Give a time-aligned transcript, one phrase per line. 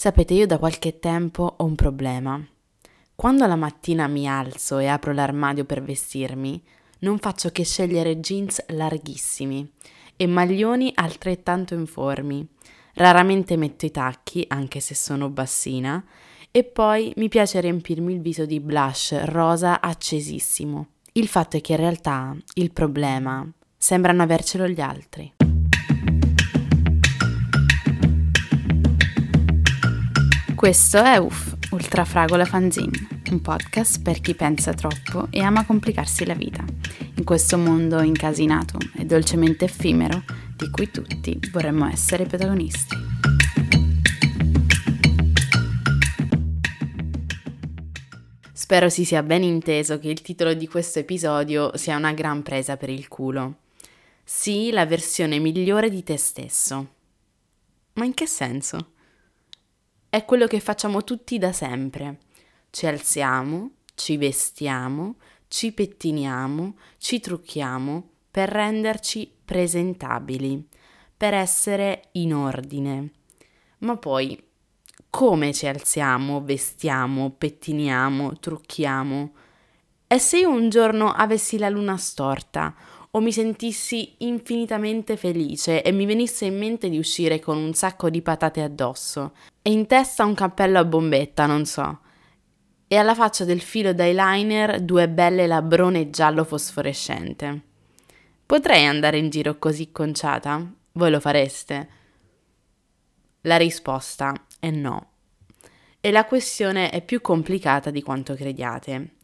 [0.00, 2.40] Sapete, io da qualche tempo ho un problema.
[3.16, 6.62] Quando la mattina mi alzo e apro l'armadio per vestirmi,
[7.00, 9.68] non faccio che scegliere jeans larghissimi
[10.14, 12.46] e maglioni altrettanto informi.
[12.94, 16.04] Raramente metto i tacchi, anche se sono bassina,
[16.52, 20.90] e poi mi piace riempirmi il viso di blush rosa accesissimo.
[21.14, 23.44] Il fatto è che in realtà il problema
[23.76, 25.37] sembrano avercelo gli altri.
[30.58, 36.34] Questo è UF, Ultrafragola Fanzine, un podcast per chi pensa troppo e ama complicarsi la
[36.34, 36.64] vita,
[37.14, 40.24] in questo mondo incasinato e dolcemente effimero
[40.56, 42.96] di cui tutti vorremmo essere protagonisti.
[48.52, 52.76] Spero si sia ben inteso che il titolo di questo episodio sia una gran presa
[52.76, 53.58] per il culo.
[54.24, 56.88] Sii la versione migliore di te stesso.
[57.92, 58.94] Ma in che senso?
[60.10, 62.18] È quello che facciamo tutti da sempre.
[62.70, 65.16] Ci alziamo, ci vestiamo,
[65.48, 70.66] ci pettiniamo, ci trucchiamo per renderci presentabili,
[71.14, 73.10] per essere in ordine.
[73.80, 74.42] Ma poi,
[75.10, 79.32] come ci alziamo, vestiamo, pettiniamo, trucchiamo?
[80.06, 82.74] E se io un giorno avessi la luna storta
[83.18, 88.10] o mi sentissi infinitamente felice e mi venisse in mente di uscire con un sacco
[88.10, 91.98] di patate addosso e in testa un cappello a bombetta, non so.
[92.86, 97.62] E alla faccia del filo d'eyeliner due belle labrone giallo fosforescente.
[98.46, 100.64] Potrei andare in giro così conciata?
[100.92, 101.88] Voi lo fareste?
[103.42, 105.10] La risposta è no.
[106.00, 109.16] E la questione è più complicata di quanto crediate.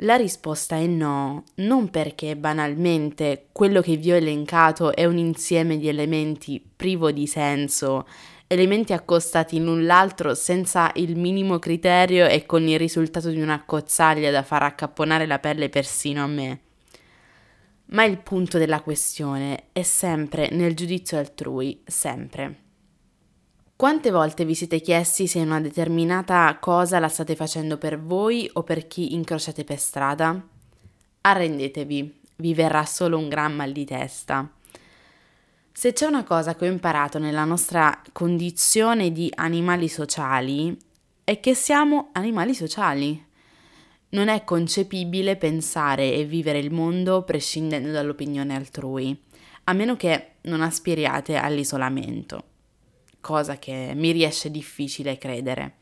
[0.00, 5.78] La risposta è no, non perché banalmente quello che vi ho elencato è un insieme
[5.78, 8.06] di elementi privo di senso,
[8.46, 14.30] elementi accostati l'un l'altro senza il minimo criterio e con il risultato di una cozzaglia
[14.30, 16.60] da far accapponare la pelle persino a me.
[17.86, 22.64] Ma il punto della questione è sempre nel giudizio altrui, sempre.
[23.76, 28.62] Quante volte vi siete chiesti se una determinata cosa la state facendo per voi o
[28.62, 30.42] per chi incrociate per strada?
[31.20, 34.50] Arrendetevi, vi verrà solo un gran mal di testa.
[35.72, 40.74] Se c'è una cosa che ho imparato nella nostra condizione di animali sociali,
[41.22, 43.22] è che siamo animali sociali.
[44.08, 49.14] Non è concepibile pensare e vivere il mondo prescindendo dall'opinione altrui,
[49.64, 52.54] a meno che non aspiriate all'isolamento
[53.26, 55.78] cosa che mi riesce difficile credere.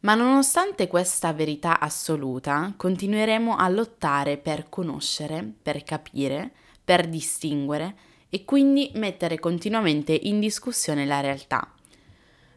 [0.00, 6.50] Ma nonostante questa verità assoluta, continueremo a lottare per conoscere, per capire,
[6.82, 7.94] per distinguere
[8.30, 11.70] e quindi mettere continuamente in discussione la realtà,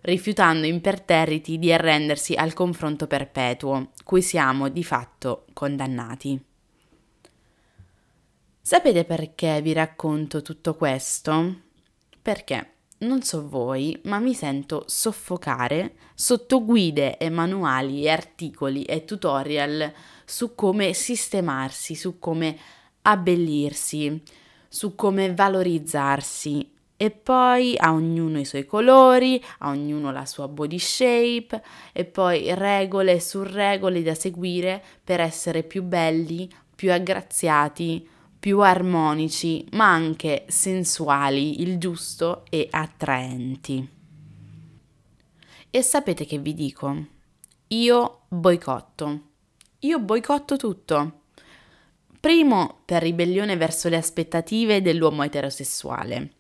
[0.04, 6.42] rifiutando imperterriti di arrendersi al confronto perpetuo, cui siamo di fatto condannati.
[8.62, 11.64] Sapete perché vi racconto tutto questo?
[12.22, 19.04] Perché non so voi, ma mi sento soffocare sotto guide e manuali e articoli e
[19.04, 19.92] tutorial
[20.24, 22.58] su come sistemarsi, su come
[23.02, 24.22] abbellirsi,
[24.68, 26.72] su come valorizzarsi.
[26.98, 32.54] E poi a ognuno i suoi colori, a ognuno la sua body shape e poi
[32.56, 38.08] regole su regole da seguire per essere più belli, più aggraziati,
[38.46, 43.90] più armonici, ma anche sensuali, il giusto e attraenti.
[45.72, 47.06] E sapete che vi dico?
[47.70, 49.22] Io boicotto.
[49.80, 51.22] Io boicotto tutto.
[52.20, 56.34] Primo, per ribellione verso le aspettative dell'uomo eterosessuale.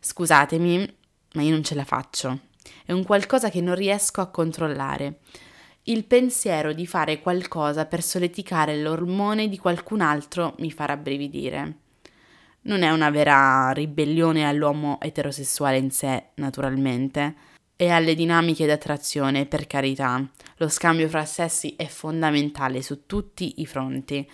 [0.00, 0.96] Scusatemi,
[1.34, 2.38] ma io non ce la faccio.
[2.86, 5.18] È un qualcosa che non riesco a controllare
[5.84, 11.78] il pensiero di fare qualcosa per solleticare l'ormone di qualcun altro mi farà brividire.
[12.62, 17.34] Non è una vera ribellione all'uomo eterosessuale in sé, naturalmente,
[17.74, 20.22] e alle dinamiche d'attrazione, per carità.
[20.56, 24.30] Lo scambio fra sessi è fondamentale su tutti i fronti.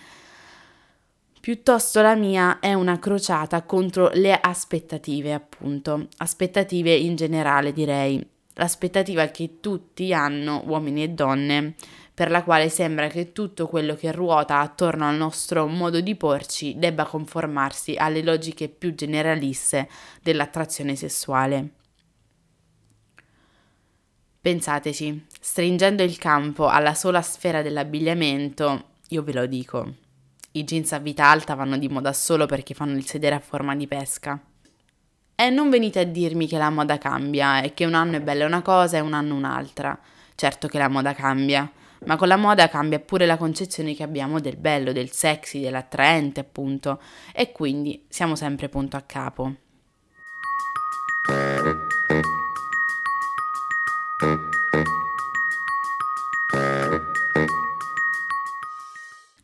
[1.39, 8.21] Piuttosto la mia è una crociata contro le aspettative, appunto, aspettative in generale direi,
[8.57, 11.75] l'aspettativa che tutti hanno, uomini e donne,
[12.13, 16.77] per la quale sembra che tutto quello che ruota attorno al nostro modo di porci
[16.77, 19.87] debba conformarsi alle logiche più generaliste
[20.21, 21.69] dell'attrazione sessuale.
[24.41, 29.93] Pensateci, stringendo il campo alla sola sfera dell'abbigliamento, io ve lo dico,
[30.51, 33.75] i jeans a vita alta vanno di moda solo perché fanno il sedere a forma
[33.75, 34.41] di pesca.
[35.39, 38.47] E non venite a dirmi che la moda cambia e che un anno è bella
[38.47, 39.95] una cosa e un anno un'altra.
[40.33, 41.71] Certo che la moda cambia,
[42.05, 46.39] ma con la moda cambia pure la concezione che abbiamo del bello, del sexy, dell'attraente,
[46.39, 46.99] appunto,
[47.35, 49.55] e quindi siamo sempre punto a capo.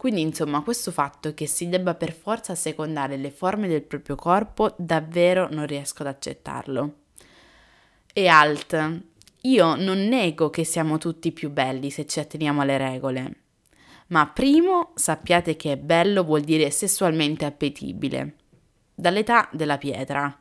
[0.04, 4.76] Quindi insomma questo fatto che si debba per forza secondare le forme del proprio corpo
[4.78, 6.96] davvero non riesco ad accettarlo.
[8.12, 9.02] E alt,
[9.44, 13.36] io non nego che siamo tutti più belli se ci atteniamo alle regole,
[14.08, 18.36] ma primo sappiate che bello vuol dire sessualmente appetibile,
[18.94, 20.38] dall'età della pietra.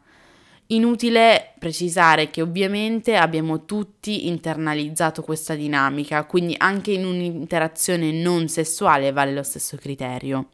[0.69, 9.12] Inutile precisare che ovviamente abbiamo tutti internalizzato questa dinamica, quindi anche in un'interazione non sessuale
[9.12, 10.49] vale lo stesso criterio.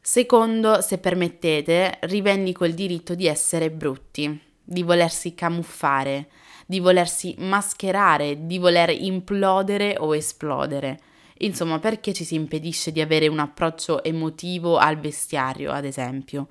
[0.00, 6.28] Secondo, se permettete, rivendico il diritto di essere brutti, di volersi camuffare,
[6.64, 10.98] di volersi mascherare, di voler implodere o esplodere.
[11.38, 16.48] Insomma, perché ci si impedisce di avere un approccio emotivo al vestiario, ad esempio?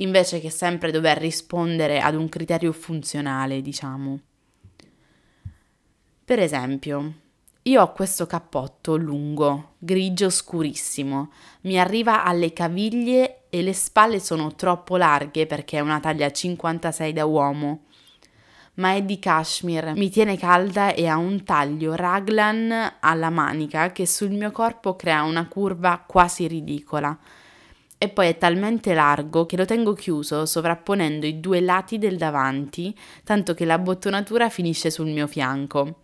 [0.00, 4.20] Invece che sempre dover rispondere ad un criterio funzionale, diciamo.
[6.24, 7.12] Per esempio,
[7.62, 14.54] io ho questo cappotto lungo, grigio scurissimo, mi arriva alle caviglie e le spalle sono
[14.54, 17.84] troppo larghe perché è una taglia 56 da uomo.
[18.74, 24.06] Ma è di cashmere, mi tiene calda e ha un taglio raglan alla manica che
[24.06, 27.18] sul mio corpo crea una curva quasi ridicola
[27.98, 32.96] e poi è talmente largo che lo tengo chiuso sovrapponendo i due lati del davanti,
[33.24, 36.02] tanto che la bottonatura finisce sul mio fianco.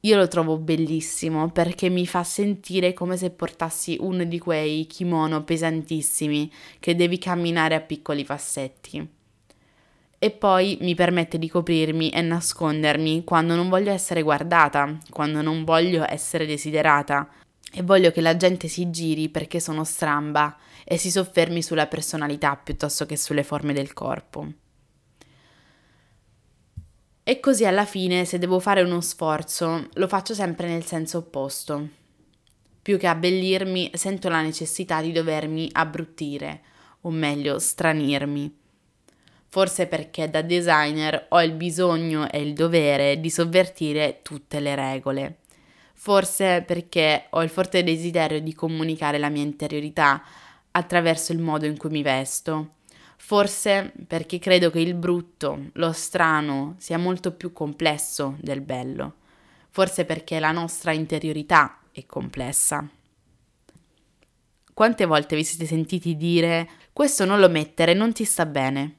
[0.00, 5.44] Io lo trovo bellissimo perché mi fa sentire come se portassi uno di quei kimono
[5.44, 9.08] pesantissimi che devi camminare a piccoli passetti.
[10.18, 15.64] E poi mi permette di coprirmi e nascondermi quando non voglio essere guardata, quando non
[15.64, 17.28] voglio essere desiderata,
[17.74, 22.54] e voglio che la gente si giri perché sono stramba e si soffermi sulla personalità
[22.56, 24.52] piuttosto che sulle forme del corpo.
[27.24, 31.88] E così alla fine, se devo fare uno sforzo, lo faccio sempre nel senso opposto.
[32.82, 36.62] Più che abbellirmi, sento la necessità di dovermi abbruttire,
[37.02, 38.58] o meglio, stranirmi.
[39.46, 45.41] Forse perché da designer ho il bisogno e il dovere di sovvertire tutte le regole
[46.02, 50.20] Forse perché ho il forte desiderio di comunicare la mia interiorità
[50.72, 52.70] attraverso il modo in cui mi vesto.
[53.16, 59.14] Forse perché credo che il brutto, lo strano, sia molto più complesso del bello.
[59.70, 62.84] Forse perché la nostra interiorità è complessa.
[64.74, 68.96] Quante volte vi siete sentiti dire questo non lo mettere, non ti sta bene?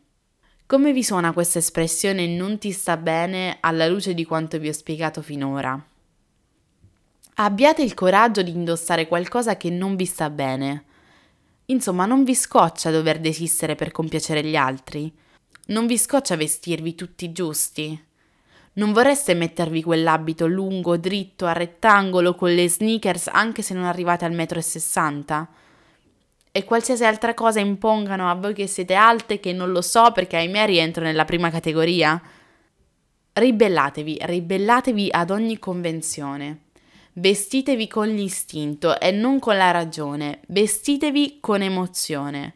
[0.66, 4.74] Come vi suona questa espressione non ti sta bene alla luce di quanto vi ho
[4.74, 5.88] spiegato finora?
[7.36, 10.84] Abbiate il coraggio di indossare qualcosa che non vi sta bene.
[11.66, 15.12] Insomma, non vi scoccia dover desistere per compiacere gli altri.
[15.68, 18.06] Non vi scoccia vestirvi tutti giusti.
[18.74, 24.26] Non vorreste mettervi quell'abito lungo, dritto, a rettangolo, con le sneakers, anche se non arrivate
[24.26, 25.48] al metro e sessanta?
[26.52, 30.38] E qualsiasi altra cosa impongano a voi che siete alte, che non lo so perché
[30.38, 32.22] ahimè rientro nella prima categoria?
[33.34, 36.63] Ribellatevi, ribellatevi ad ogni convenzione.
[37.16, 42.56] Vestitevi con l'istinto e non con la ragione, vestitevi con emozione.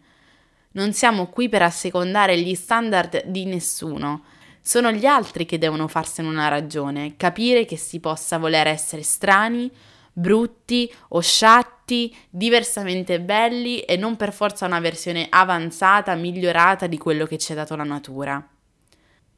[0.72, 4.24] Non siamo qui per assecondare gli standard di nessuno.
[4.60, 9.70] Sono gli altri che devono farsene una ragione, capire che si possa voler essere strani,
[10.12, 17.28] brutti o sciatti, diversamente belli e non per forza una versione avanzata, migliorata di quello
[17.28, 18.44] che ci ha dato la natura.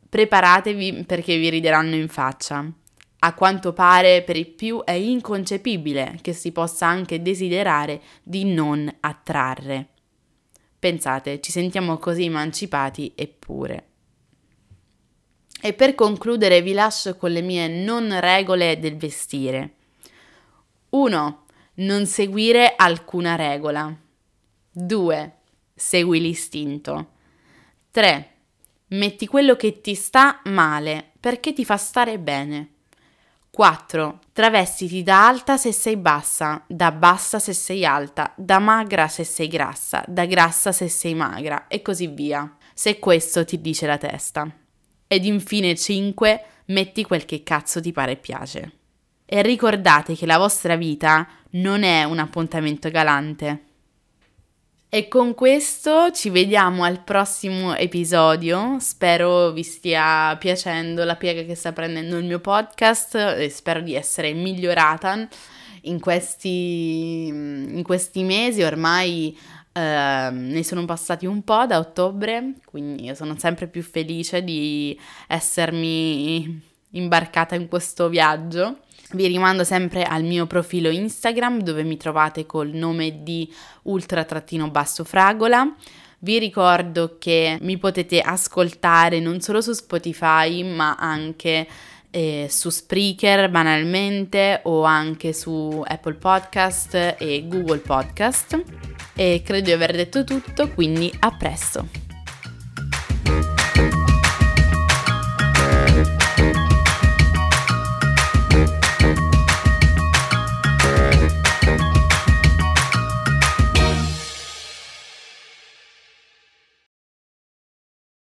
[0.07, 2.65] Preparatevi perché vi rideranno in faccia.
[3.21, 8.89] A quanto pare per i più è inconcepibile che si possa anche desiderare di non
[9.01, 9.89] attrarre.
[10.79, 13.87] Pensate, ci sentiamo così emancipati eppure.
[15.61, 19.73] E per concludere vi lascio con le mie non regole del vestire.
[20.91, 21.45] 1.
[21.75, 23.93] Non seguire alcuna regola.
[24.71, 25.37] 2.
[25.75, 27.11] Segui l'istinto.
[27.91, 28.31] 3.
[28.87, 32.75] Metti quello che ti sta male perché ti fa stare bene.
[33.59, 34.19] 4.
[34.31, 39.49] Travestiti da alta se sei bassa, da bassa se sei alta, da magra se sei
[39.49, 44.49] grassa, da grassa se sei magra e così via, se questo ti dice la testa.
[45.05, 46.45] Ed infine 5.
[46.67, 48.71] Metti quel che cazzo ti pare e piace.
[49.25, 53.68] E ricordate che la vostra vita non è un appuntamento galante.
[54.91, 58.77] E con questo ci vediamo al prossimo episodio.
[58.79, 63.93] Spero vi stia piacendo la piega che sta prendendo il mio podcast e spero di
[63.93, 65.27] essere migliorata
[65.81, 68.63] in questi, in questi mesi.
[68.63, 69.37] Ormai
[69.73, 76.61] eh, ne sono passati un po' da ottobre, quindi sono sempre più felice di essermi
[76.93, 78.79] imbarcata in questo viaggio.
[79.11, 83.51] Vi rimando sempre al mio profilo Instagram dove mi trovate col nome di
[83.83, 85.75] ultra-fragola.
[86.19, 91.67] Vi ricordo che mi potete ascoltare non solo su Spotify ma anche
[92.11, 98.61] eh, su Spreaker banalmente o anche su Apple Podcast e Google Podcast.
[99.15, 101.98] E credo di aver detto tutto, quindi a presto!